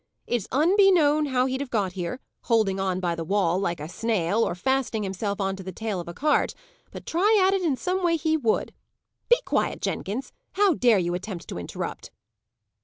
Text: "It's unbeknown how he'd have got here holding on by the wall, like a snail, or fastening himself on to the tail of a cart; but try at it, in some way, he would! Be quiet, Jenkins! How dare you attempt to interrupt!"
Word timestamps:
"It's 0.25 0.47
unbeknown 0.51 1.27
how 1.27 1.45
he'd 1.45 1.61
have 1.61 1.69
got 1.69 1.91
here 1.91 2.19
holding 2.45 2.79
on 2.79 2.99
by 2.99 3.13
the 3.13 3.23
wall, 3.23 3.59
like 3.59 3.79
a 3.79 3.87
snail, 3.87 4.43
or 4.43 4.55
fastening 4.55 5.03
himself 5.03 5.39
on 5.39 5.55
to 5.57 5.61
the 5.63 5.71
tail 5.71 5.99
of 5.99 6.07
a 6.07 6.13
cart; 6.15 6.55
but 6.89 7.05
try 7.05 7.39
at 7.47 7.53
it, 7.53 7.61
in 7.61 7.75
some 7.77 8.03
way, 8.03 8.15
he 8.17 8.35
would! 8.35 8.73
Be 9.29 9.39
quiet, 9.45 9.79
Jenkins! 9.79 10.31
How 10.53 10.73
dare 10.73 10.97
you 10.97 11.13
attempt 11.13 11.47
to 11.49 11.59
interrupt!" 11.59 12.09